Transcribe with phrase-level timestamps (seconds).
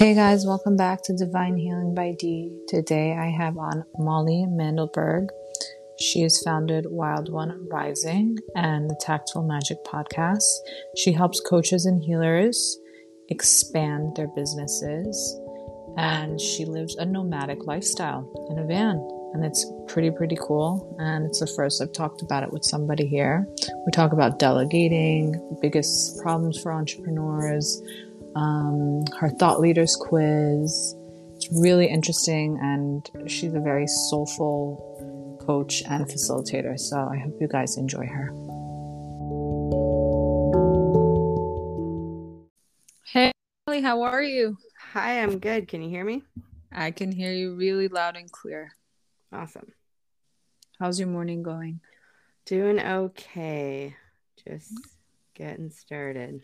[0.00, 2.50] Hey guys, welcome back to Divine Healing by D.
[2.68, 5.28] Today I have on Molly Mandelberg.
[5.98, 10.46] She has founded Wild One Rising and the Tactful Magic podcast.
[10.96, 12.78] She helps coaches and healers
[13.28, 15.38] expand their businesses,
[15.98, 19.06] and she lives a nomadic lifestyle in a van.
[19.34, 20.96] And it's pretty, pretty cool.
[20.98, 23.46] And it's the first I've talked about it with somebody here.
[23.84, 27.82] We talk about delegating, biggest problems for entrepreneurs,
[28.36, 30.94] um, her thought leaders quiz.
[31.36, 36.78] It's really interesting, and she's a very soulful coach and facilitator.
[36.78, 38.30] So I hope you guys enjoy her.
[43.06, 43.32] Hey,
[43.66, 44.58] Molly, how are you?
[44.92, 45.66] Hi, I'm good.
[45.68, 46.22] Can you hear me?
[46.72, 48.76] I can hear you really loud and clear.
[49.32, 49.72] Awesome.
[50.78, 51.80] How's your morning going?
[52.44, 53.96] Doing okay.
[54.46, 54.72] Just
[55.34, 56.42] getting started.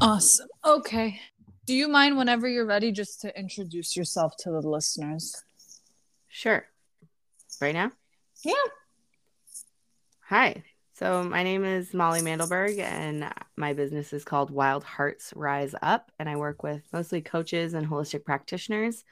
[0.00, 0.48] Awesome.
[0.64, 1.20] Okay.
[1.66, 5.42] Do you mind whenever you're ready just to introduce yourself to the listeners?
[6.28, 6.64] Sure.
[7.60, 7.90] Right now?
[8.44, 8.54] Yeah.
[10.28, 10.62] Hi.
[10.94, 16.12] So, my name is Molly Mandelberg, and my business is called Wild Hearts Rise Up.
[16.18, 19.04] And I work with mostly coaches and holistic practitioners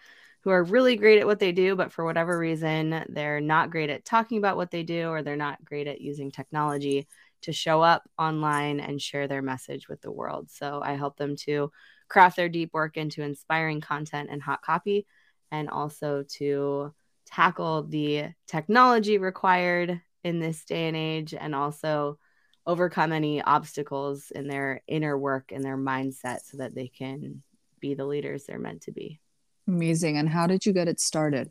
[0.42, 3.90] who are really great at what they do, but for whatever reason, they're not great
[3.90, 7.08] at talking about what they do or they're not great at using technology
[7.42, 10.50] to show up online and share their message with the world.
[10.50, 11.70] So I help them to
[12.08, 15.06] craft their deep work into inspiring content and hot copy,
[15.50, 16.92] and also to
[17.26, 22.18] tackle the technology required in this day and age, and also
[22.66, 27.42] overcome any obstacles in their inner work and their mindset so that they can
[27.80, 29.20] be the leaders they're meant to be.
[29.68, 30.16] Amazing.
[30.16, 31.50] And how did you get it started?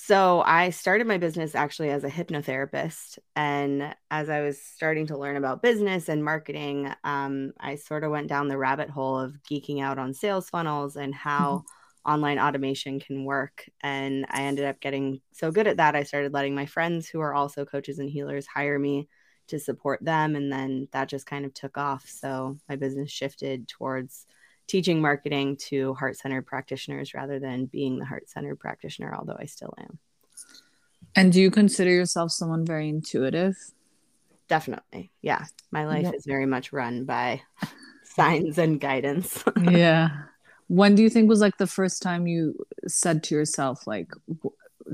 [0.00, 3.18] So I started my business actually as a hypnotherapist.
[3.34, 8.12] And as I was starting to learn about business and marketing, um, I sort of
[8.12, 11.64] went down the rabbit hole of geeking out on sales funnels and how
[12.06, 12.12] mm-hmm.
[12.12, 13.68] online automation can work.
[13.82, 17.20] And I ended up getting so good at that, I started letting my friends who
[17.20, 19.08] are also coaches and healers hire me
[19.48, 20.36] to support them.
[20.36, 22.06] And then that just kind of took off.
[22.08, 24.26] So my business shifted towards
[24.68, 29.46] teaching marketing to heart centered practitioners rather than being the heart centered practitioner, although I
[29.46, 29.98] still am.
[31.16, 33.56] And do you consider yourself someone very intuitive?
[34.48, 35.10] Definitely.
[35.20, 35.44] Yeah.
[35.70, 37.42] My life is very much run by
[38.04, 39.42] signs and guidance.
[39.62, 40.10] yeah.
[40.68, 42.54] When do you think was like the first time you
[42.86, 44.12] said to yourself, like,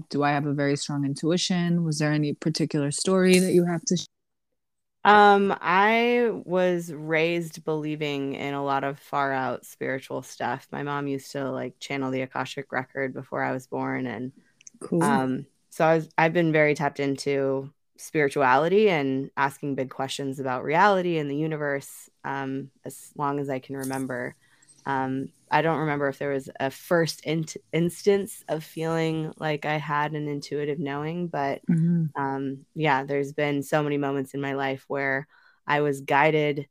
[0.08, 1.84] do I have a very strong intuition?
[1.84, 4.06] Was there any particular story that you have to
[5.04, 10.66] um, I was raised believing in a lot of far out spiritual stuff.
[10.72, 14.32] My mom used to like channel the Akashic record before I was born and
[14.80, 15.00] cool.
[15.02, 20.64] um so I was I've been very tapped into spirituality and asking big questions about
[20.64, 24.36] reality and the universe um as long as I can remember.
[24.86, 29.76] Um, I don't remember if there was a first in- instance of feeling like I
[29.76, 32.06] had an intuitive knowing, but mm-hmm.
[32.20, 35.26] um, yeah, there's been so many moments in my life where
[35.66, 36.68] I was guided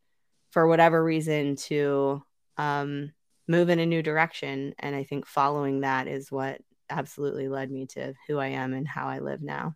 [0.51, 2.23] for whatever reason to
[2.57, 3.11] um,
[3.47, 4.75] move in a new direction.
[4.79, 8.87] And I think following that is what absolutely led me to who I am and
[8.87, 9.75] how I live now.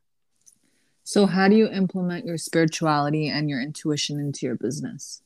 [1.03, 5.21] So, how do you implement your spirituality and your intuition into your business?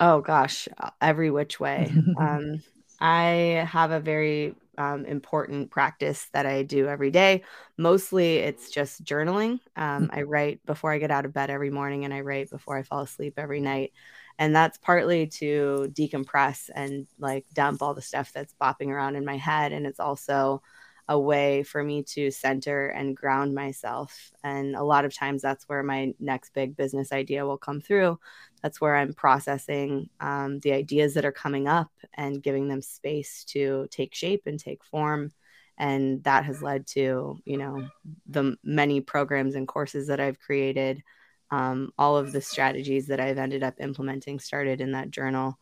[0.00, 0.68] Oh gosh,
[1.00, 1.92] every which way.
[2.20, 2.62] um,
[3.00, 7.44] I have a very um, important practice that I do every day.
[7.78, 9.60] Mostly it's just journaling.
[9.76, 12.76] Um, I write before I get out of bed every morning and I write before
[12.76, 13.92] I fall asleep every night.
[14.38, 19.24] And that's partly to decompress and like dump all the stuff that's bopping around in
[19.24, 19.72] my head.
[19.72, 20.60] And it's also
[21.08, 24.32] a way for me to center and ground myself.
[24.42, 28.18] And a lot of times that's where my next big business idea will come through.
[28.62, 33.44] That's where I'm processing um, the ideas that are coming up and giving them space
[33.48, 35.32] to take shape and take form.
[35.76, 37.86] And that has led to, you know,
[38.26, 41.02] the many programs and courses that I've created.
[41.50, 45.58] Um, all of the strategies that I've ended up implementing started in that journal.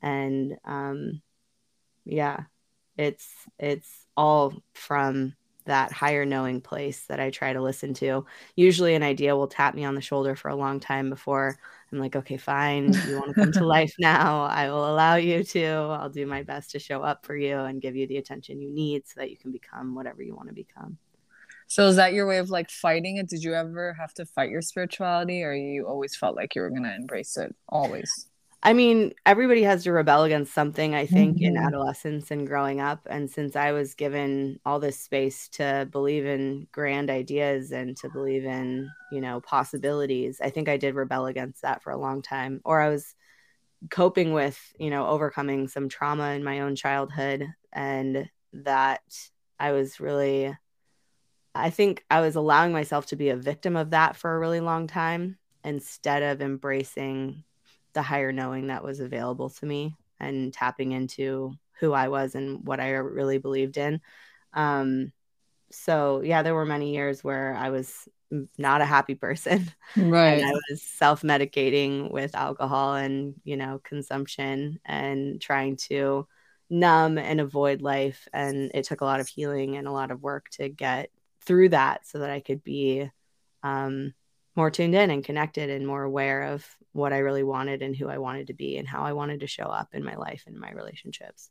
[0.00, 1.20] And um,
[2.04, 2.44] yeah,
[2.96, 3.28] it's
[3.58, 5.34] it's all from
[5.66, 8.24] that higher knowing place that I try to listen to.
[8.54, 11.58] Usually an idea will tap me on the shoulder for a long time before
[11.92, 12.92] I'm like, okay, fine.
[13.06, 14.44] You want to come to life now?
[14.44, 15.64] I will allow you to.
[15.64, 18.70] I'll do my best to show up for you and give you the attention you
[18.70, 20.98] need so that you can become whatever you want to become.
[21.68, 23.28] So is that your way of like fighting it?
[23.28, 26.70] Did you ever have to fight your spirituality or you always felt like you were
[26.70, 28.28] going to embrace it always?
[28.62, 31.44] I mean, everybody has to rebel against something, I think, mm-hmm.
[31.44, 33.06] in adolescence and growing up.
[33.08, 38.08] And since I was given all this space to believe in grand ideas and to
[38.08, 42.22] believe in, you know, possibilities, I think I did rebel against that for a long
[42.22, 42.60] time.
[42.64, 43.14] Or I was
[43.90, 49.02] coping with, you know, overcoming some trauma in my own childhood and that
[49.60, 50.56] I was really
[51.54, 54.60] I think I was allowing myself to be a victim of that for a really
[54.60, 57.44] long time instead of embracing
[57.96, 62.66] the higher knowing that was available to me and tapping into who I was and
[62.66, 64.02] what I really believed in.
[64.52, 65.12] Um,
[65.70, 68.06] so yeah, there were many years where I was
[68.58, 69.66] not a happy person.
[69.96, 70.44] Right.
[70.44, 76.26] I was self-medicating with alcohol and, you know, consumption and trying to
[76.68, 80.22] numb and avoid life and it took a lot of healing and a lot of
[80.22, 81.08] work to get
[81.46, 83.10] through that so that I could be
[83.62, 84.12] um,
[84.54, 88.08] more tuned in and connected and more aware of what I really wanted and who
[88.08, 90.58] I wanted to be and how I wanted to show up in my life and
[90.58, 91.50] my relationships.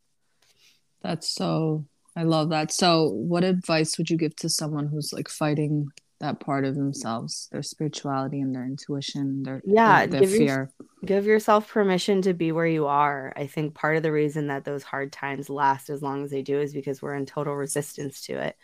[1.02, 2.72] That's so, I love that.
[2.72, 5.90] So, what advice would you give to someone who's like fighting
[6.20, 10.40] that part of themselves, their spirituality and their intuition, their yeah, their, give fear?
[10.46, 10.72] Your,
[11.06, 13.34] give yourself permission to be where you are.
[13.36, 16.42] I think part of the reason that those hard times last as long as they
[16.42, 18.56] do is because we're in total resistance to it.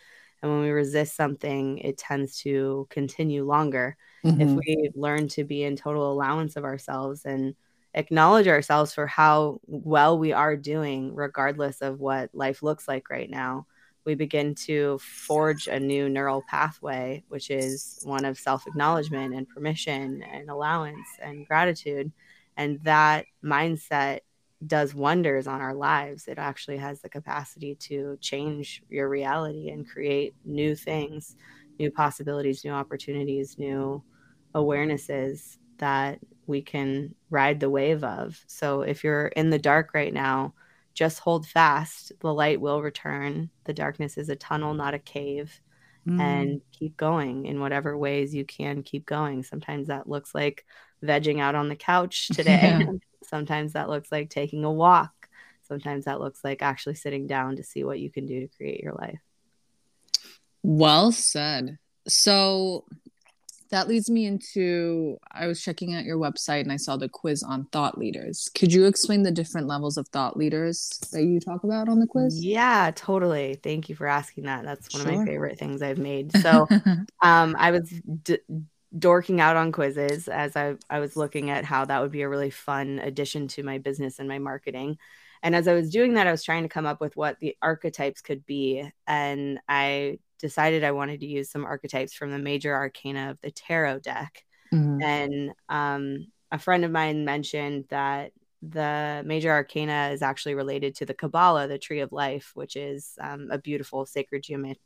[0.42, 3.96] And when we resist something, it tends to continue longer.
[4.24, 4.40] Mm-hmm.
[4.40, 7.54] If we learn to be in total allowance of ourselves and
[7.94, 13.28] acknowledge ourselves for how well we are doing, regardless of what life looks like right
[13.28, 13.66] now,
[14.04, 19.48] we begin to forge a new neural pathway, which is one of self acknowledgement and
[19.48, 22.10] permission and allowance and gratitude.
[22.56, 24.20] And that mindset
[24.66, 26.28] does wonders on our lives.
[26.28, 31.36] It actually has the capacity to change your reality and create new things,
[31.78, 34.02] new possibilities, new opportunities, new
[34.54, 38.42] awarenesses that we can ride the wave of.
[38.46, 40.54] So if you're in the dark right now,
[40.94, 42.12] just hold fast.
[42.20, 43.50] The light will return.
[43.64, 45.60] The darkness is a tunnel, not a cave.
[46.06, 46.20] Mm.
[46.20, 49.44] And keep going in whatever ways you can keep going.
[49.44, 50.66] Sometimes that looks like
[51.02, 52.78] vegging out on the couch today.
[52.80, 52.92] Yeah.
[53.22, 55.28] Sometimes that looks like taking a walk.
[55.62, 58.80] Sometimes that looks like actually sitting down to see what you can do to create
[58.80, 59.20] your life.
[60.62, 61.78] Well said.
[62.08, 62.84] So
[63.72, 67.42] that leads me into I was checking out your website and I saw the quiz
[67.42, 68.50] on thought leaders.
[68.54, 72.06] Could you explain the different levels of thought leaders that you talk about on the
[72.06, 72.44] quiz?
[72.44, 73.58] Yeah, totally.
[73.62, 74.64] Thank you for asking that.
[74.64, 75.12] That's one sure.
[75.12, 76.30] of my favorite things I've made.
[76.42, 76.66] So,
[77.22, 77.88] um, I was
[78.24, 78.40] d-
[78.98, 82.28] dorking out on quizzes as I, I was looking at how that would be a
[82.28, 84.98] really fun addition to my business and my marketing.
[85.42, 87.56] And as I was doing that, I was trying to come up with what the
[87.62, 88.90] archetypes could be.
[89.06, 93.50] And I decided I wanted to use some archetypes from the major arcana of the
[93.50, 94.44] tarot deck.
[94.74, 95.02] Mm-hmm.
[95.02, 101.06] And um, a friend of mine mentioned that the major arcana is actually related to
[101.06, 104.76] the Kabbalah, the tree of life, which is um, a beautiful sacred, geomet-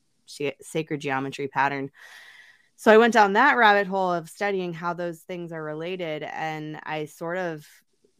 [0.62, 1.90] sacred geometry pattern
[2.76, 6.22] so I went down that rabbit hole of studying how those things are related.
[6.22, 7.66] And I sort of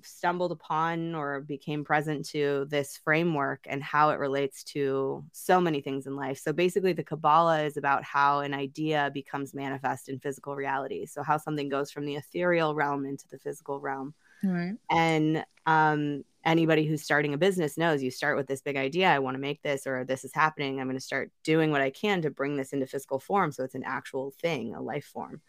[0.07, 5.81] stumbled upon or became present to this framework and how it relates to so many
[5.81, 6.39] things in life.
[6.39, 11.07] So basically, the Kabbalah is about how an idea becomes manifest in physical reality.
[11.07, 14.15] So, how something goes from the ethereal realm into the physical realm.
[14.43, 14.75] Right.
[14.91, 19.19] And um, anybody who's starting a business knows you start with this big idea i
[19.19, 21.91] want to make this or this is happening i'm going to start doing what i
[21.91, 25.43] can to bring this into physical form so it's an actual thing a life form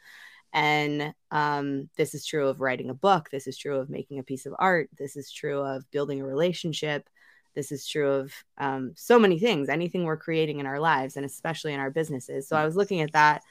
[0.54, 3.30] and um, this is true of writing a book.
[3.30, 4.90] This is true of making a piece of art.
[4.98, 7.10] This is true of building a relationship.
[7.54, 11.26] This is true of um, so many things anything we're creating in our lives and
[11.26, 12.48] especially in our businesses.
[12.48, 13.42] So i was looking at that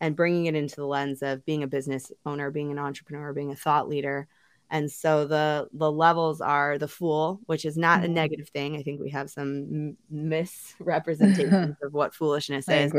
[0.00, 3.50] and bringing it into the lens of being a business owner being an entrepreneur being
[3.50, 4.28] a thought leader.
[4.70, 8.14] And so the the levels are the fool which is not a mm-hmm.
[8.14, 8.76] negative thing.
[8.76, 12.92] I think we have some misrepresentations of what foolishness is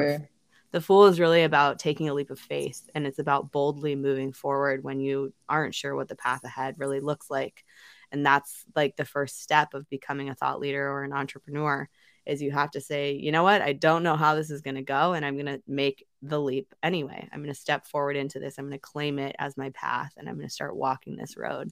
[0.71, 4.33] the fool is really about taking a leap of faith and it's about boldly moving
[4.33, 7.63] forward when you aren't sure what the path ahead really looks like
[8.11, 11.89] and that's like the first step of becoming a thought leader or an entrepreneur
[12.25, 14.75] is you have to say, you know what, I don't know how this is going
[14.75, 17.27] to go, and I'm going to make the leap anyway.
[17.31, 18.57] I'm going to step forward into this.
[18.57, 21.37] I'm going to claim it as my path, and I'm going to start walking this
[21.37, 21.71] road.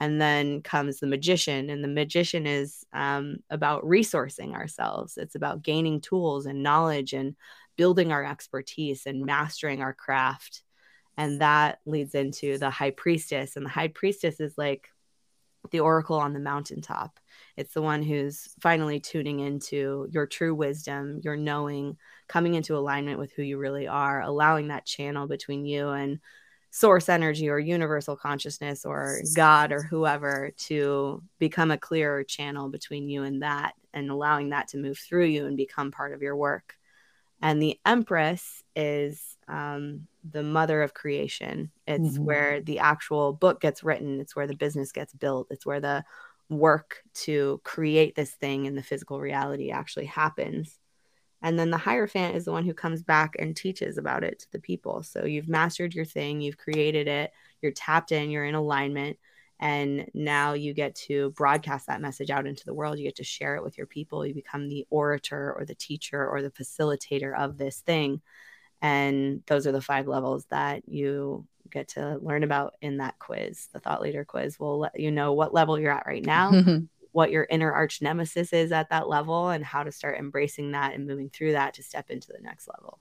[0.00, 5.16] And then comes the magician, and the magician is um, about resourcing ourselves.
[5.16, 7.34] It's about gaining tools and knowledge and
[7.78, 10.62] building our expertise and mastering our craft.
[11.16, 13.56] And that leads into the high priestess.
[13.56, 14.90] And the high priestess is like
[15.70, 17.18] the oracle on the mountaintop.
[17.56, 21.96] It's the one who's finally tuning into your true wisdom, your knowing,
[22.28, 26.20] coming into alignment with who you really are, allowing that channel between you and
[26.70, 33.08] source energy or universal consciousness or God or whoever to become a clearer channel between
[33.08, 36.36] you and that and allowing that to move through you and become part of your
[36.36, 36.74] work.
[37.40, 41.70] And the Empress is um, the mother of creation.
[41.86, 42.24] It's Mhm.
[42.24, 44.20] where the actual book gets written.
[44.20, 45.48] It's where the business gets built.
[45.50, 46.04] It's where the
[46.50, 50.78] work to create this thing in the physical reality actually happens.
[51.40, 54.52] And then the Hierophant is the one who comes back and teaches about it to
[54.52, 55.02] the people.
[55.04, 59.18] So you've mastered your thing, you've created it, you're tapped in, you're in alignment.
[59.60, 62.98] And now you get to broadcast that message out into the world.
[62.98, 64.24] You get to share it with your people.
[64.24, 68.20] You become the orator or the teacher or the facilitator of this thing.
[68.80, 73.68] And those are the five levels that you get to learn about in that quiz.
[73.72, 76.52] The thought leader quiz will let you know what level you're at right now,
[77.12, 80.94] what your inner arch nemesis is at that level, and how to start embracing that
[80.94, 83.00] and moving through that to step into the next level.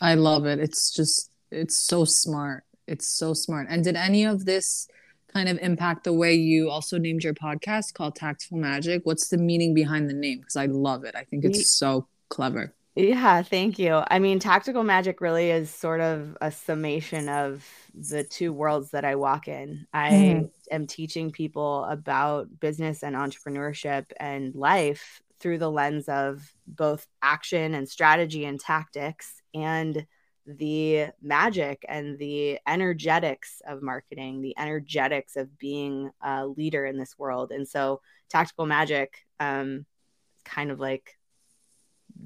[0.00, 0.60] I love it.
[0.60, 2.64] It's just it's so smart.
[2.86, 3.66] It's so smart.
[3.68, 4.88] And did any of this
[5.32, 9.02] kind of impact the way you also named your podcast called Tactful Magic?
[9.04, 10.40] What's the meaning behind the name?
[10.40, 11.14] Because I love it.
[11.14, 12.74] I think it's so clever.
[12.96, 14.02] Yeah, thank you.
[14.10, 19.04] I mean, tactical magic really is sort of a summation of the two worlds that
[19.04, 19.86] I walk in.
[19.92, 20.50] I Mhm.
[20.72, 27.74] am teaching people about business and entrepreneurship and life through the lens of both action
[27.74, 30.04] and strategy and tactics and
[30.48, 37.18] the magic and the energetics of marketing, the energetics of being a leader in this
[37.18, 37.52] world.
[37.52, 38.00] And so,
[38.30, 39.84] tactical magic, um,
[40.46, 41.18] kind of like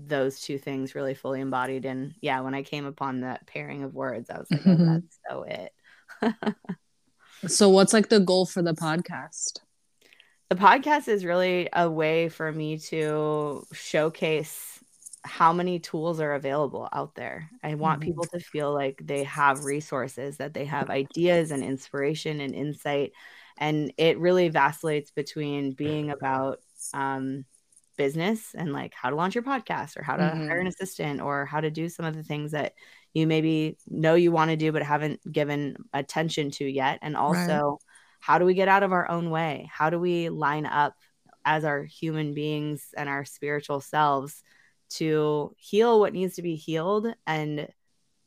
[0.07, 1.85] those two things really fully embodied.
[1.85, 5.03] And yeah, when I came upon that pairing of words, I was like, oh, Mhm.
[5.03, 5.73] that's so it.
[7.49, 9.59] So what's like the goal for the podcast?
[10.49, 14.72] the podcast is really a way for me to showcase
[15.25, 17.51] how many tools are available out there.
[17.63, 18.03] I want Mhm.
[18.03, 23.13] people to feel like they have resources, that they have ideas and inspiration and insight.
[23.59, 26.61] And it really vacillates between being about
[26.93, 27.45] um,
[27.97, 30.43] business and like how to launch your podcast or how to Mhm.
[30.49, 32.75] hire an assistant or how to do some of the things that
[33.15, 36.99] you maybe know you want to do but haven't given attention to yet.
[37.03, 37.79] And also,
[38.21, 39.69] how do we get out of our own way?
[39.73, 40.95] How do we line up
[41.45, 44.43] as our human beings and our spiritual selves
[44.97, 47.69] to heal what needs to be healed and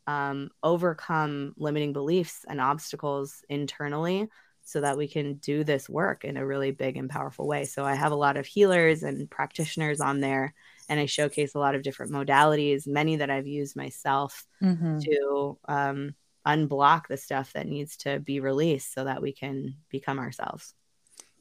[0.08, 4.28] um, overcome limiting beliefs and obstacles internally
[4.64, 7.66] so that we can do this work in a really big and powerful way.
[7.66, 10.54] So I have a lot of healers and practitioners on there,
[10.90, 15.04] and I showcase a lot of different modalities, many that I've used myself Mhm.
[15.04, 20.20] to um, unblock the stuff that needs to be released so that we can become
[20.20, 20.74] ourselves.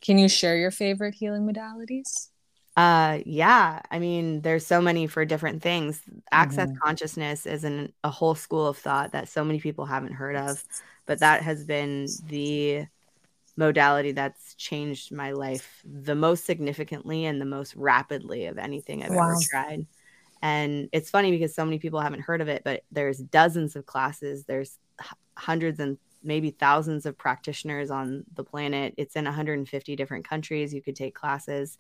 [0.01, 2.29] Can you share your favorite healing modalities?
[2.77, 3.81] Uh, yeah.
[3.91, 6.03] I mean, there's so many for different things.
[6.33, 6.83] Access Mhm.
[6.83, 10.65] consciousness is an, a whole school of thought that so many people haven't heard of,
[11.07, 12.87] but that has been the
[13.57, 19.15] modality that's changed my life the most significantly and the most rapidly of anything I've
[19.15, 19.15] Wow.
[19.15, 19.87] ever tried.
[20.43, 23.87] And it's funny because so many people haven't heard of it, but there's dozens of
[23.87, 28.95] classes, there's h- hundreds and maybe thousands of practitioners on the planet.
[28.99, 30.75] It's in 150 different countries.
[30.75, 31.79] You could take classes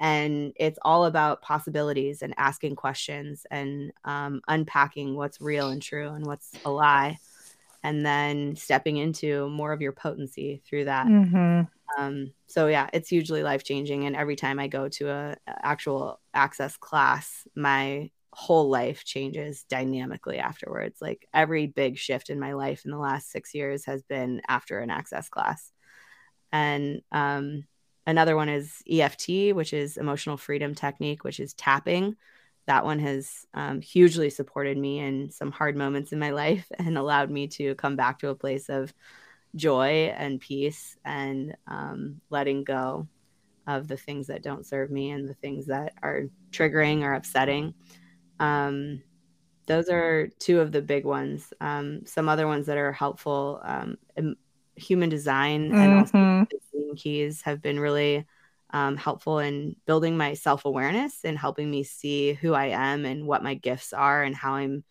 [0.00, 6.10] and it's all about possibilities and asking questions and um, unpacking what's real and true
[6.10, 7.18] and what's a lie
[7.82, 11.06] and then stepping into more of your potency through that.
[11.06, 12.02] Mm-hmm.
[12.02, 16.20] um, so yeah it's hugely life changing and every time i go to a, actual
[16.34, 21.00] access class my whole life changes dynamically afterwards.
[21.00, 24.78] Like every big shift in my life in the last six years has been after
[24.78, 25.72] an access class.
[26.52, 27.64] And um,
[28.08, 32.16] another one is eft which is emotional freedom technique which is tapping
[32.66, 36.98] that one has um, hugely supported me in some hard moments in my life and
[36.98, 38.92] allowed me to come back to a place of
[39.54, 43.08] joy and peace and um, letting go
[43.66, 47.74] of the things that don't serve me and the things that are triggering or upsetting.
[48.38, 49.02] Um,
[49.66, 51.52] those are two of the big ones.
[51.60, 53.98] Um, some other ones that are helpful um,
[54.76, 56.48] human design and also Mhm.
[56.50, 56.60] Gene
[56.98, 58.26] keys have been really
[58.70, 63.26] um, helpful in building my self awareness and helping me see who I am and
[63.26, 64.84] what my gifts are and how I'm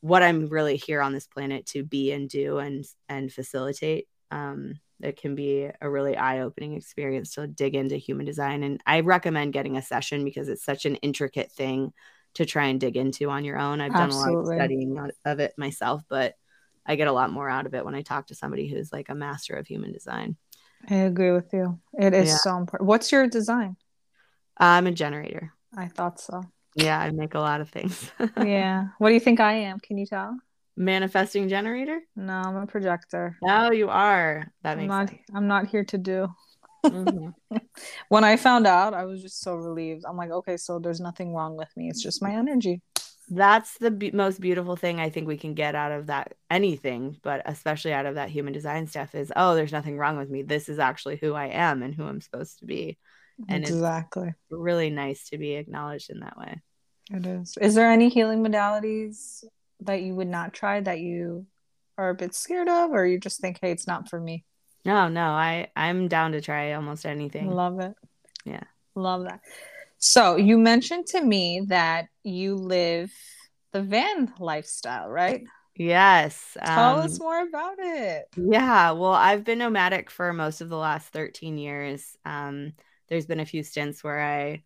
[0.00, 4.08] what I'm really here on this planet to be and do and and facilitate.
[4.30, 8.80] Um, it can be a really eye opening experience to dig into human design, and
[8.86, 11.92] I recommend getting a session because it's such an intricate thing
[12.34, 13.80] to try and dig into on your own.
[13.80, 16.34] I've done a lot of studying of it myself, but
[16.86, 19.08] I get a lot more out of it when I talk to somebody who's like
[19.08, 20.36] a master of human design.
[20.88, 21.78] I agree with you.
[21.98, 22.36] It is Yeah.
[22.36, 22.86] so important.
[22.88, 23.76] What's your design?
[24.56, 25.52] I'm a generator.
[25.76, 26.42] I thought so.
[26.74, 28.10] Yeah, I make a lot of things.
[28.36, 28.88] Yeah.
[28.98, 29.80] What do you think I am?
[29.80, 30.36] Can you tell?
[30.76, 32.00] Manifesting generator?
[32.14, 33.36] No, I'm a projector.
[33.42, 34.52] Oh, you are.
[34.62, 35.20] That I'm makes not sense.
[35.34, 36.28] I'm not here to do.
[36.84, 37.34] Mhm.
[38.08, 40.04] When I found out, I was just so relieved.
[40.06, 41.88] I'm like, okay, so there's nothing wrong with me.
[41.88, 42.82] It's just my energy.
[43.28, 47.16] That's the be- most beautiful thing I think we can get out of that anything,
[47.22, 50.42] but especially out of that human design stuff is oh, there's nothing wrong with me.
[50.42, 52.98] This is actually who I am and who I'm supposed to be.
[53.48, 54.28] And exactly.
[54.28, 56.60] it's really nice to be acknowledged in that way.
[57.10, 57.56] It is.
[57.60, 59.44] Is there any healing modalities
[59.80, 61.46] that you would not try that you
[61.98, 64.44] are a bit scared of or you just think hey, it's not for me?
[64.84, 67.50] No, no, I I'm down to try almost anything.
[67.50, 67.94] Love it.
[68.44, 68.64] Yeah.
[68.94, 69.40] Love that.
[69.98, 73.12] So you mentioned to me that you live
[73.72, 75.44] the van lifestyle, right?
[75.76, 76.56] Yes.
[76.64, 78.26] Tell um, us more about it.
[78.36, 78.92] Yeah.
[78.92, 82.16] Well, I've been nomadic for most of the last 13 years.
[82.24, 82.72] Um,
[83.08, 84.64] there's been a few stints where I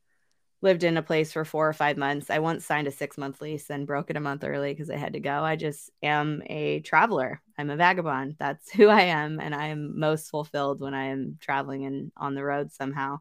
[0.62, 2.31] lived in a place for four or five months.
[2.31, 4.97] I once signed a six month lease and broke it a month early because I
[4.97, 5.43] had to go.
[5.43, 7.40] I just am a traveler.
[7.59, 8.37] I'm a vagabond.
[8.38, 9.40] That's who I am.
[9.40, 13.19] And I am most fulfilled when I am traveling and on the road somehow.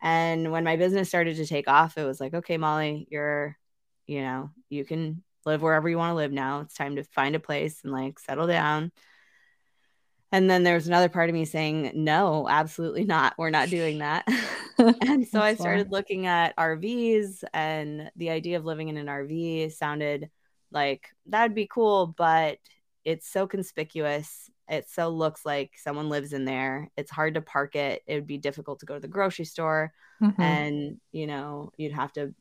[0.00, 3.56] And when my business started to take off, it was like, okay, Molly, you're,
[4.06, 6.60] you know, you can live wherever you want to live now.
[6.60, 8.92] It's time to find a place and like settle down.
[10.32, 13.34] And then there was another part of me saying, no, absolutely not.
[13.38, 14.26] We're not doing that.
[14.78, 19.72] and so I started looking at RVs, and the idea of living in an RV
[19.72, 20.28] sounded
[20.72, 22.58] like that'd be cool, but
[23.04, 26.90] it's so conspicuous it so looks like someone lives in there.
[26.96, 28.02] It's hard to park it.
[28.06, 29.92] It would be difficult to go to the grocery store.
[30.20, 30.42] Mm-hmm.
[30.42, 32.34] And, you know, you'd have to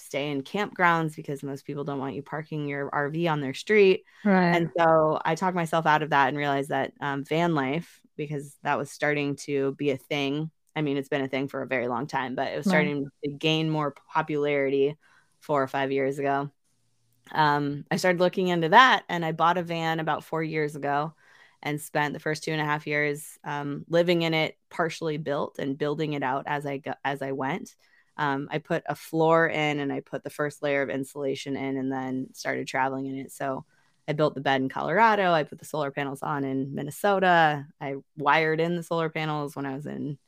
[0.00, 4.04] stay in campgrounds because most people don't want you parking your RV on their street.
[4.24, 4.56] Right.
[4.56, 8.56] And so I talked myself out of that and realized that um, van life, because
[8.62, 10.50] that was starting to be a thing.
[10.76, 13.04] I mean, it's been a thing for a very long time, but it was starting
[13.04, 13.12] right.
[13.24, 14.96] to gain more popularity
[15.40, 16.50] four or five years ago.
[17.32, 21.14] Um, I started looking into that and I bought a van about four years ago
[21.62, 25.58] and spent the first two and a half years um, living in it, partially built
[25.58, 27.74] and building it out as I go, as I went.
[28.16, 31.76] Um, I put a floor in and I put the first layer of insulation in,
[31.76, 33.32] and then started traveling in it.
[33.32, 33.64] So
[34.08, 35.32] I built the bed in Colorado.
[35.32, 37.66] I put the solar panels on in Minnesota.
[37.80, 40.18] I wired in the solar panels when I was in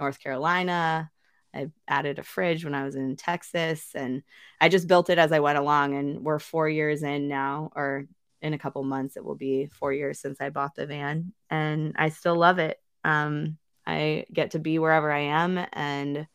[0.00, 1.10] North Carolina.
[1.54, 4.22] I added a fridge when I was in Texas, and
[4.60, 5.96] I just built it as I went along.
[5.96, 8.06] And we're four years in now, or
[8.42, 11.94] in a couple months it will be four years since i bought the van and
[11.96, 16.26] i still love it um, i get to be wherever i am and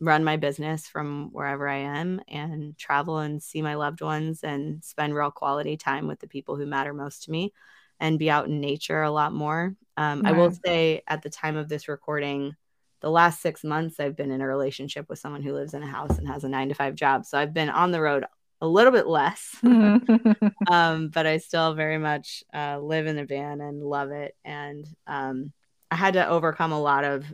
[0.00, 4.82] run my business from wherever i am and travel and see my loved ones and
[4.84, 7.52] spend real quality time with the people who matter most to me
[8.00, 9.74] and be out in nature a lot more.
[9.96, 12.56] Um, i will say at the time of this recording
[13.00, 15.86] the last six months i've been in a relationship with someone who lives in a
[15.86, 17.24] house and has a nine to five job.
[17.24, 18.24] So i've been on the road
[18.60, 19.56] a little bit less,
[20.70, 24.34] um, but I still very much uh, live in the van and love it.
[24.44, 25.52] And um,
[25.90, 27.24] I had to overcome a lot of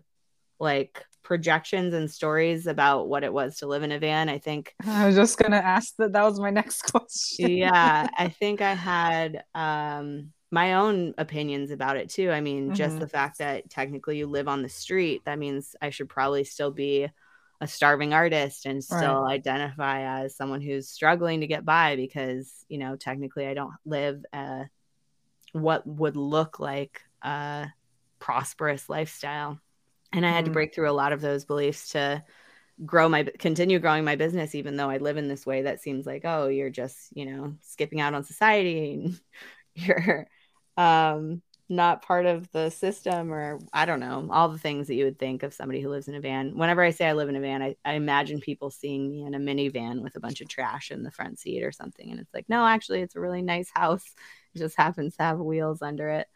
[0.60, 4.28] like projections and stories about what it was to live in a van.
[4.28, 6.12] I think I was just gonna ask that.
[6.12, 7.50] That was my next question.
[7.50, 12.30] yeah, I think I had um, my own opinions about it too.
[12.30, 12.74] I mean, mm-hmm.
[12.74, 16.44] just the fact that technically you live on the street, that means I should probably
[16.44, 17.08] still be
[17.60, 19.34] a starving artist and still right.
[19.34, 24.24] identify as someone who's struggling to get by because you know technically i don't live
[24.32, 24.64] a,
[25.52, 27.66] what would look like a
[28.18, 29.60] prosperous lifestyle
[30.12, 32.22] and i had to break through a lot of those beliefs to
[32.84, 36.06] grow my continue growing my business even though i live in this way that seems
[36.06, 39.20] like oh you're just you know skipping out on society and
[39.74, 40.26] you're
[40.76, 45.04] um not part of the system or I don't know, all the things that you
[45.04, 46.58] would think of somebody who lives in a van.
[46.58, 49.34] Whenever I say I live in a van, I, I imagine people seeing me in
[49.34, 52.10] a minivan with a bunch of trash in the front seat or something.
[52.10, 54.04] And it's like, no, actually, it's a really nice house.
[54.52, 56.26] It just happens to have wheels under it.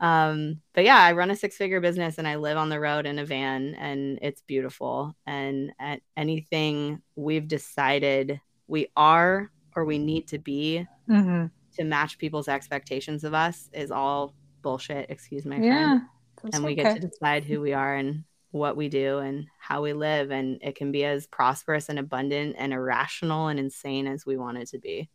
[0.00, 3.06] Um, but yeah, I run a six figure business and I live on the road
[3.06, 5.14] in a van and it's beautiful.
[5.26, 11.46] And at anything we've decided we are or we need to be mm-hmm.
[11.76, 16.00] to match people's expectations of us is all bullshit, excuse my yeah,
[16.40, 16.54] friend.
[16.54, 16.82] And we okay.
[16.82, 20.30] get to decide who we are and what we do and how we live.
[20.30, 24.58] And it can be as prosperous and abundant and irrational and insane as we want
[24.58, 25.10] it to be.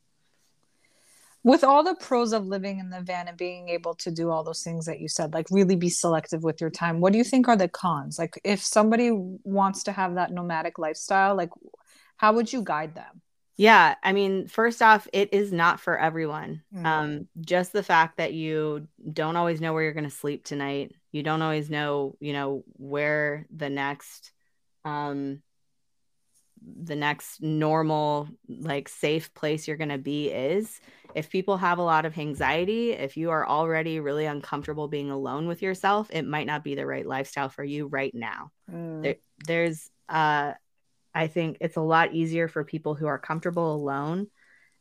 [1.45, 4.43] With all the pros of living in the van and being able to do all
[4.43, 7.23] those things that you said, like really be selective with your time, what do you
[7.23, 8.17] think are the cons?
[8.17, 11.51] Like, if somebody wants to have that nomadic lifestyle, like,
[12.17, 13.21] how would you guide them?
[13.57, 16.63] Yeah, I mean, first off, it is not for everyone.
[16.73, 16.85] Mm-hmm.
[16.85, 20.95] Um, just the fact that you don't always know where you're going to sleep tonight.
[21.11, 24.31] You don't always know, you know, where the next
[24.83, 25.43] um
[26.61, 30.79] the next normal like safe place you're going to be is.
[31.13, 35.47] If people have a lot of anxiety, if you are already really uncomfortable being alone
[35.47, 38.51] with yourself, it might not be the right lifestyle for you right now.
[38.71, 39.03] Mm.
[39.03, 39.15] There,
[39.45, 40.53] there's uh
[41.13, 44.27] I think it's a lot easier for people who are comfortable alone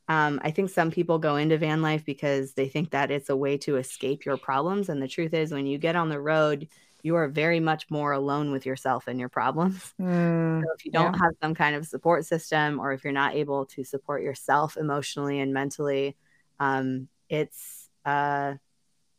[0.09, 3.37] um, I think some people go into van life because they think that it's a
[3.37, 4.89] way to escape your problems.
[4.89, 6.69] And the truth is, when you get on the road,
[7.05, 9.95] you are very much more alone with yourself and your problems.
[10.01, 11.21] Mm, so if you don't yeah.
[11.21, 15.39] have some kind of support system, or if you're not able to support yourself emotionally
[15.41, 16.17] and mentally,
[16.59, 18.55] um, it's uh,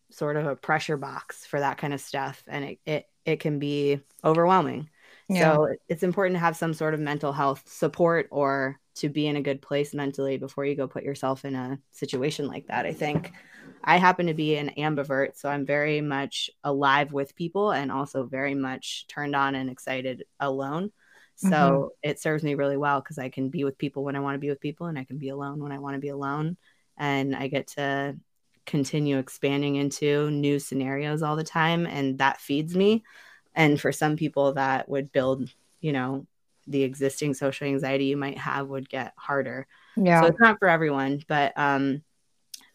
[0.10, 3.60] sort of a pressure box for that kind of stuff, and it it, it can
[3.60, 4.90] be overwhelming.
[5.30, 5.54] Yeah.
[5.54, 9.36] So it's important to have some sort of mental health support or to be in
[9.36, 12.86] a good place mentally before you go put yourself in a situation like that.
[12.86, 13.32] I think
[13.88, 18.26] I happen to be an ambivert, so I'm very much alive with people and also
[18.26, 20.92] very much turned on and excited alone.
[21.36, 22.10] So mm-hmm.
[22.10, 24.40] it serves me really well because I can be with people when I want to
[24.40, 26.58] be with people and I can be alone when I want to be alone.
[26.98, 28.18] And I get to
[28.66, 31.86] continue expanding into new scenarios all the time.
[31.86, 33.04] And that feeds me.
[33.54, 35.48] And for some people, that would build,
[35.80, 36.26] you know,
[36.66, 39.68] the existing social anxiety you might have would get harder.
[39.96, 40.22] Yeah.
[40.22, 42.02] So it's not for everyone, but um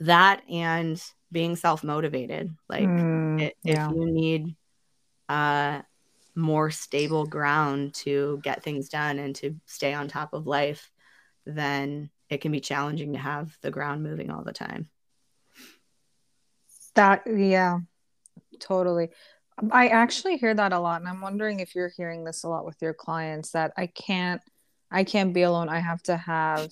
[0.00, 2.54] that and being self-motivated.
[2.68, 3.88] Like mm, it, yeah.
[3.88, 4.56] if you need
[5.28, 5.82] uh
[6.34, 10.90] more stable ground to get things done and to stay on top of life,
[11.44, 14.88] then it can be challenging to have the ground moving all the time.
[16.94, 17.80] That yeah,
[18.58, 19.10] totally.
[19.70, 22.64] I actually hear that a lot, and I'm wondering if you're hearing this a lot
[22.64, 24.40] with your clients that I can't,
[24.90, 25.68] I can't be alone.
[25.68, 26.70] I have to have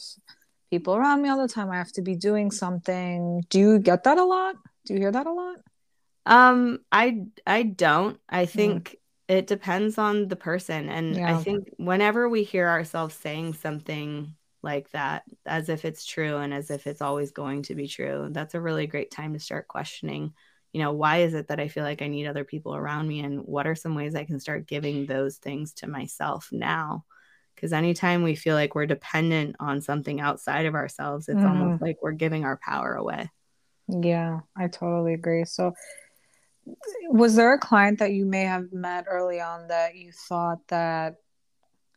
[0.71, 1.71] people around me all the time.
[1.71, 3.45] I have to be doing something.
[3.49, 4.57] Do you get that a lot?
[4.87, 5.57] Do you hear that a lot?
[6.27, 8.19] Um, I I don't.
[8.29, 8.51] I hmm.
[8.51, 9.35] think mm.
[9.37, 11.37] it depends on the person, and yeah.
[11.37, 16.53] I think whenever we hear ourselves saying something like that, as if it's true and
[16.53, 19.69] as if it's always going to be true, that's a really great time to start
[19.69, 20.33] questioning
[20.73, 23.21] you know why is it that i feel like i need other people around me
[23.21, 27.05] and what are some ways i can start giving those things to myself now
[27.59, 31.49] because anytime we feel like we're dependent on something outside of ourselves it's mm.
[31.49, 33.31] almost like we're giving our power away
[33.89, 35.73] yeah i totally agree so
[37.09, 41.17] was there a client that you may have met early on that you thought that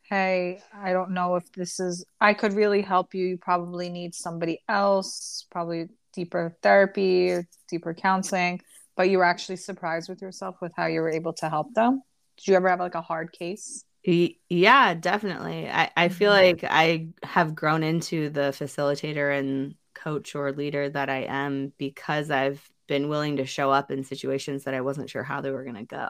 [0.10, 4.15] hey i don't know if this is i could really help you you probably need
[4.15, 7.38] somebody else probably deeper therapy,
[7.69, 8.62] deeper counseling,
[8.95, 12.02] but you were actually surprised with yourself with how you were able to help them?
[12.38, 13.84] Did you ever have like a hard case?
[14.04, 15.70] Yeah, definitely.
[15.70, 16.64] I, I feel mm-hmm.
[16.64, 22.32] like I have grown into the facilitator and coach or leader that I am because
[22.32, 25.64] I've been willing to show up in situations that I wasn't sure how they were
[25.64, 26.10] going to go.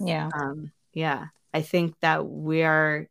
[0.00, 0.30] Yeah.
[0.34, 1.26] Um, yeah.
[1.52, 3.08] I think that we are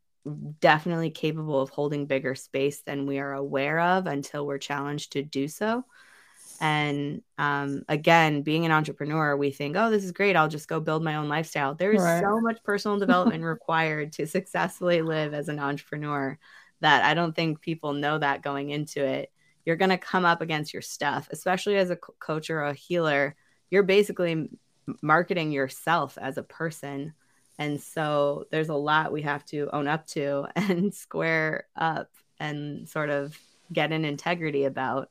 [0.60, 5.22] definitely capable of holding bigger space than we are aware of until we're challenged to
[5.22, 5.86] do so.
[6.62, 10.36] And um, again, being an entrepreneur, we think, oh, this is great.
[10.36, 11.76] I'll just go build my own lifestyle.
[11.76, 12.22] There is right.
[12.22, 16.38] so much personal development required to successfully live as an entrepreneur
[16.82, 19.32] that I don't think people know that going into it.
[19.66, 23.36] You're going to come up against your stuff, especially as a coach or a healer.
[23.70, 24.50] You're basically
[25.02, 27.14] marketing yourself as a person.
[27.58, 32.88] And so there's a lot we have to own up to and square up and
[32.88, 33.38] sort of
[33.72, 35.10] get an integrity about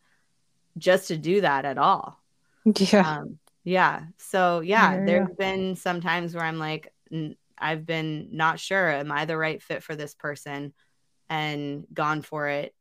[0.78, 2.20] just to do that at all.
[2.64, 3.18] Yeah.
[3.18, 4.02] Um, yeah.
[4.18, 6.92] So yeah, yeah, there's been some times where I'm like,
[7.58, 10.72] I've been not sure, am I the right fit for this person?
[11.30, 12.74] And gone for it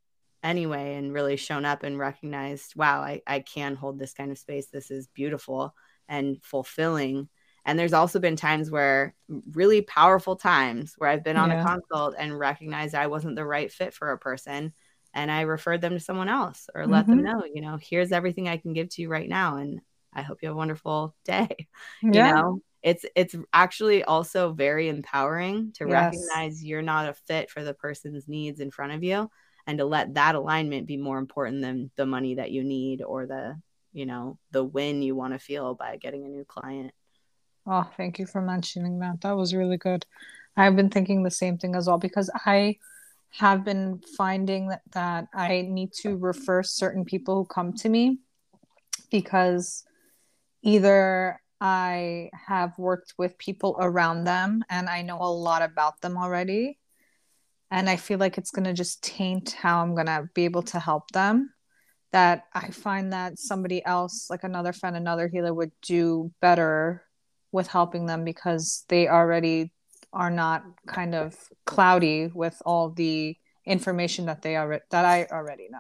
[0.44, 4.38] anyway, and really shown up and recognized, wow, I, I can hold this kind of
[4.38, 4.68] space.
[4.68, 5.74] This is beautiful
[6.10, 7.30] and fulfilling.
[7.66, 9.16] And there's also been times where
[9.54, 11.62] really powerful times where I've been on yeah.
[11.62, 14.74] a consult and recognized I wasn't the right fit for a person
[15.14, 17.18] and I referred them to someone else or let mm-hmm.
[17.18, 19.58] them know, you know, here's everything I can give to you right now.
[19.58, 19.82] And
[20.14, 21.68] I hope you have a wonderful day.
[22.02, 22.30] Yeah.
[22.30, 25.92] You know, it's it's actually also very empowering to yes.
[25.92, 29.30] recognize you're not a fit for the person's needs in front of you
[29.66, 33.26] and to let that alignment be more important than the money that you need or
[33.26, 33.56] the,
[33.94, 36.92] you know, the win you want to feel by getting a new client.
[37.66, 39.22] Oh, thank you for mentioning that.
[39.22, 40.06] That was really good.
[40.58, 42.78] I've been thinking the same thing as well because I
[43.34, 48.20] have been finding that, that I need to refer certain people who come to me
[49.10, 49.84] because
[50.62, 56.18] either I have worked with people around them and I know a lot about them
[56.18, 56.78] already.
[57.72, 60.62] And I feel like it's going to just taint how I'm going to be able
[60.64, 61.52] to help them.
[62.12, 67.04] That I find that somebody else, like another friend, another healer, would do better
[67.52, 69.72] with helping them because they already
[70.14, 75.68] are not kind of cloudy with all the information that they are that I already
[75.70, 75.80] know.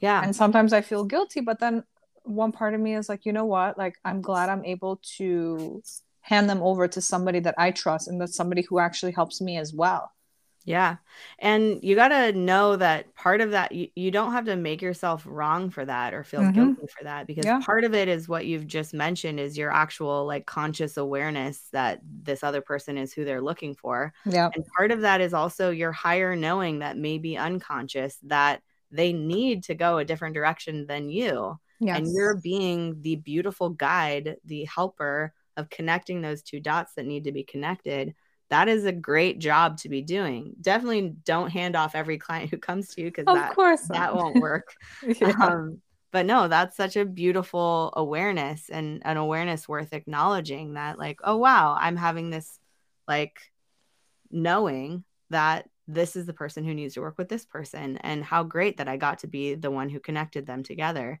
[0.00, 0.22] Yeah.
[0.22, 1.84] And sometimes I feel guilty, but then
[2.24, 3.78] one part of me is like, you know what?
[3.78, 5.82] Like I'm glad I'm able to
[6.20, 9.58] hand them over to somebody that I trust and that's somebody who actually helps me
[9.58, 10.10] as well.
[10.64, 10.96] Yeah.
[11.38, 14.80] And you got to know that part of that, you, you don't have to make
[14.80, 16.52] yourself wrong for that or feel mm-hmm.
[16.52, 17.60] guilty for that because yeah.
[17.60, 22.00] part of it is what you've just mentioned is your actual like conscious awareness that
[22.02, 24.14] this other person is who they're looking for.
[24.24, 24.48] Yeah.
[24.54, 29.12] And part of that is also your higher knowing that may be unconscious that they
[29.12, 31.58] need to go a different direction than you.
[31.78, 31.98] Yes.
[31.98, 37.24] And you're being the beautiful guide, the helper of connecting those two dots that need
[37.24, 38.14] to be connected
[38.50, 40.54] that is a great job to be doing.
[40.60, 44.40] Definitely don't hand off every client who comes to you because that, course that won't
[44.40, 44.74] work.
[45.02, 45.32] yeah.
[45.40, 45.80] um,
[46.12, 51.36] but no, that's such a beautiful awareness and an awareness worth acknowledging that, like, oh,
[51.36, 52.60] wow, I'm having this,
[53.08, 53.40] like,
[54.30, 58.42] knowing that this is the person who needs to work with this person and how
[58.42, 61.20] great that I got to be the one who connected them together.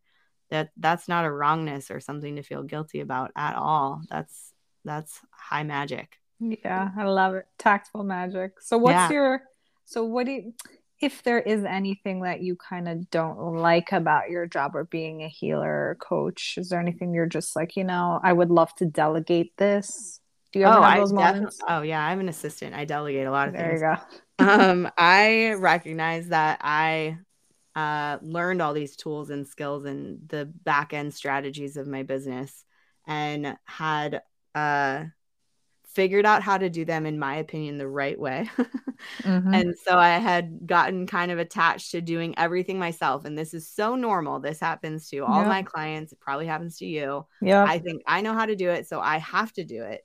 [0.50, 4.02] That that's not a wrongness or something to feel guilty about at all.
[4.08, 4.52] That's
[4.84, 6.18] that's high magic.
[6.64, 7.46] Yeah, I love it.
[7.58, 8.60] Tactful magic.
[8.60, 9.10] So what's yeah.
[9.10, 9.42] your
[9.84, 10.52] so what do you
[11.00, 15.22] if there is anything that you kind of don't like about your job or being
[15.22, 18.74] a healer or coach, is there anything you're just like, you know, I would love
[18.76, 20.20] to delegate this?
[20.52, 21.60] Do you ever oh, have those I moments?
[21.68, 22.74] Oh yeah, I'm an assistant.
[22.74, 23.80] I delegate a lot of there things.
[23.80, 24.00] There
[24.38, 24.62] you go.
[24.62, 27.18] um, I recognize that I
[27.74, 32.64] uh, learned all these tools and skills and the back end strategies of my business
[33.06, 34.22] and had
[34.54, 35.04] uh
[35.94, 38.48] figured out how to do them in my opinion the right way
[39.22, 39.54] mm-hmm.
[39.54, 43.68] and so i had gotten kind of attached to doing everything myself and this is
[43.68, 45.48] so normal this happens to all yep.
[45.48, 48.70] my clients it probably happens to you yeah i think i know how to do
[48.70, 50.04] it so i have to do it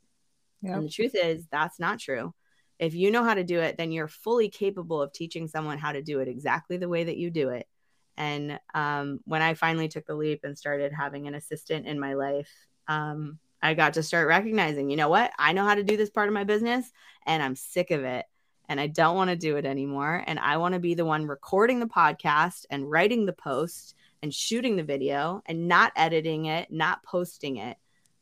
[0.61, 0.75] yep.
[0.75, 2.33] and the truth is that's not true
[2.77, 5.91] if you know how to do it then you're fully capable of teaching someone how
[5.91, 7.67] to do it exactly the way that you do it
[8.15, 12.13] and um, when i finally took the leap and started having an assistant in my
[12.13, 12.51] life
[12.87, 15.31] um, I got to start recognizing, you know what?
[15.37, 16.91] I know how to do this part of my business
[17.25, 18.25] and I'm sick of it
[18.69, 20.23] and I don't want to do it anymore.
[20.25, 24.33] And I want to be the one recording the podcast and writing the post and
[24.33, 27.77] shooting the video and not editing it, not posting it,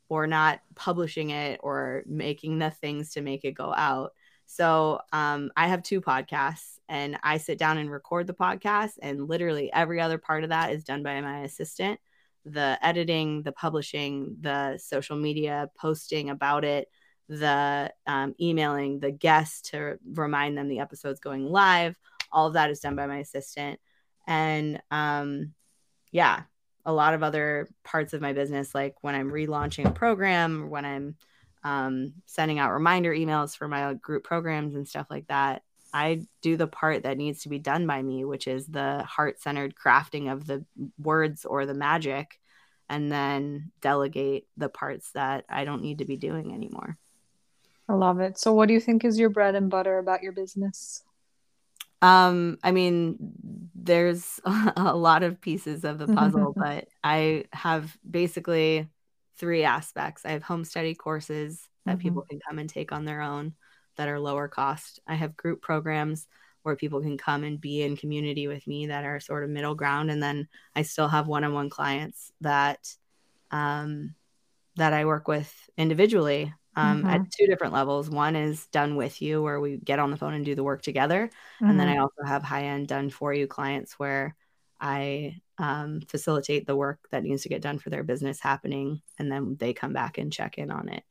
[0.09, 4.13] or not publishing it or making the things to make it go out.
[4.45, 9.27] So um, I have two podcasts and I sit down and record the podcast, and
[9.27, 11.99] literally every other part of that is done by my assistant
[12.51, 16.87] the editing, the publishing, the social media posting about it,
[17.29, 21.95] the um, emailing the guests to remind them the episode's going live.
[22.31, 23.79] All of that is done by my assistant.
[24.25, 25.53] And um,
[26.11, 26.43] yeah,
[26.85, 30.85] a lot of other parts of my business, like when I'm relaunching a program, when
[30.85, 31.15] I'm
[31.63, 35.63] um, sending out reminder emails for my group programs and stuff like that.
[35.93, 39.41] I do the part that needs to be done by me, which is the heart
[39.41, 40.65] centered crafting of the
[40.97, 42.39] words or the magic,
[42.89, 46.97] and then delegate the parts that I don't need to be doing anymore.
[47.89, 48.37] I love it.
[48.37, 51.03] So, what do you think is your bread and butter about your business?
[52.01, 53.17] Um, I mean,
[53.73, 58.87] there's a lot of pieces of the puzzle, but I have basically
[59.37, 60.25] three aspects.
[60.25, 62.01] I have home study courses that mm-hmm.
[62.01, 63.53] people can come and take on their own
[63.97, 64.99] that are lower cost.
[65.07, 66.27] I have group programs
[66.63, 69.75] where people can come and be in community with me that are sort of middle
[69.75, 70.11] ground.
[70.11, 72.93] And then I still have one-on-one clients that
[73.51, 74.15] um,
[74.75, 77.09] that I work with individually um, mm-hmm.
[77.09, 78.09] at two different levels.
[78.09, 80.81] One is done with you, where we get on the phone and do the work
[80.81, 81.69] together, mm-hmm.
[81.69, 81.99] and then mm-hmm.
[81.99, 84.35] I also have high-end done for you clients where
[84.79, 89.31] I um, facilitate the work that needs to get done for their business happening, and
[89.31, 91.03] then they come back and check in on it.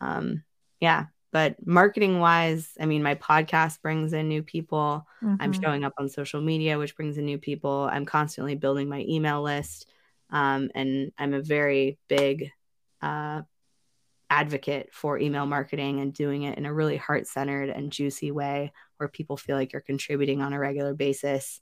[0.00, 0.44] Um,
[0.78, 5.06] yeah, but marketing wise, I mean, my podcast brings in new people.
[5.22, 5.36] Mm-hmm.
[5.40, 7.88] I'm showing up on social media, which brings in new people.
[7.90, 9.86] I'm constantly building my email list.
[10.30, 12.50] Um, and I'm a very big
[13.00, 13.42] uh,
[14.28, 18.72] advocate for email marketing and doing it in a really heart centered and juicy way
[18.96, 21.60] where people feel like you're contributing on a regular basis.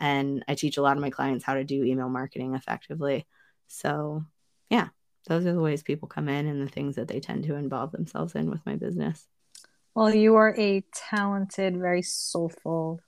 [0.00, 3.26] And I teach a lot of my clients how to do email marketing effectively.
[3.66, 4.24] So,
[4.70, 4.88] yeah,
[5.28, 7.92] those are the ways people come in and the things that they tend to involve
[7.92, 9.26] themselves in with my business.
[9.94, 13.00] Well, you are a talented, very soulful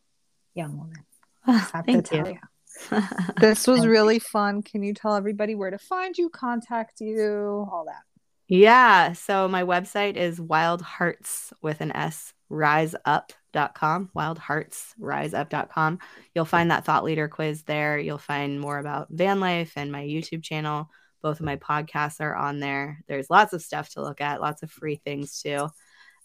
[0.54, 1.04] young woman.
[1.86, 2.38] Thank you.
[2.90, 3.02] you.
[3.40, 4.62] this was really fun.
[4.62, 8.02] Can you tell everybody where to find you, contact you, all that?
[8.48, 9.12] Yeah.
[9.12, 15.98] So my website is Wild Hearts with an S riseup.com, wildheartsriseup.com.
[16.34, 17.98] You'll find that thought leader quiz there.
[17.98, 20.90] You'll find more about van life and my YouTube channel.
[21.22, 23.02] Both of my podcasts are on there.
[23.06, 25.68] There's lots of stuff to look at, lots of free things too.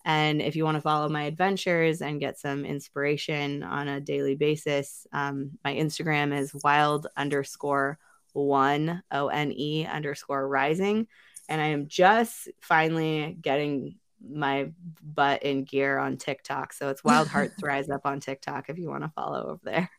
[0.05, 4.35] And if you want to follow my adventures and get some inspiration on a daily
[4.35, 7.97] basis, um, my Instagram is wild underscore
[8.33, 11.07] one, O N E underscore rising.
[11.49, 13.95] And I am just finally getting
[14.27, 14.71] my
[15.03, 16.73] butt in gear on TikTok.
[16.73, 19.89] So it's Wild Hearts Rise Up on TikTok if you want to follow over there.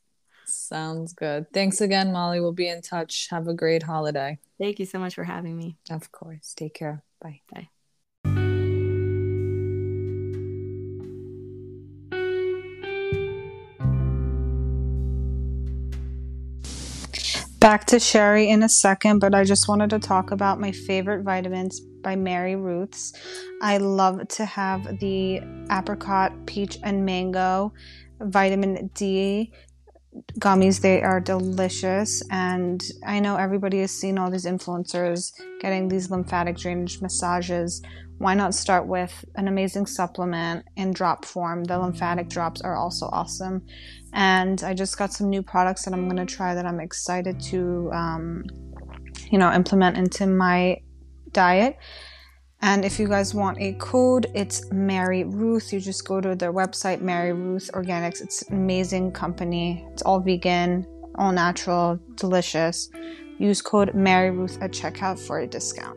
[0.46, 1.52] Sounds good.
[1.52, 2.40] Thanks again, Molly.
[2.40, 3.28] We'll be in touch.
[3.30, 4.38] Have a great holiday.
[4.58, 5.76] Thank you so much for having me.
[5.90, 6.54] Of course.
[6.54, 7.02] Take care.
[7.20, 7.40] Bye.
[7.52, 7.68] Bye.
[17.58, 21.24] Back to Sherry in a second, but I just wanted to talk about my favorite
[21.24, 23.12] vitamins by Mary Ruths.
[23.60, 27.72] I love to have the apricot, peach, and mango
[28.20, 29.52] vitamin D
[30.38, 30.80] gummies.
[30.80, 36.56] They are delicious, and I know everybody has seen all these influencers getting these lymphatic
[36.56, 37.82] drainage massages.
[38.18, 41.64] Why not start with an amazing supplement in drop form?
[41.64, 43.66] The lymphatic drops are also awesome.
[44.14, 47.38] And I just got some new products that I'm going to try that I'm excited
[47.42, 48.44] to, um,
[49.30, 50.78] you know, implement into my
[51.32, 51.76] diet.
[52.66, 55.72] And if you guys want a code, it's Mary Ruth.
[55.72, 58.20] You just go to their website, Mary Ruth Organics.
[58.20, 59.86] It's an amazing company.
[59.92, 62.90] It's all vegan, all natural, delicious.
[63.38, 65.96] Use code Mary Ruth at checkout for a discount.